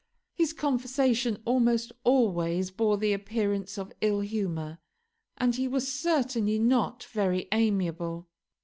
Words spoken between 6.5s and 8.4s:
not very amiable.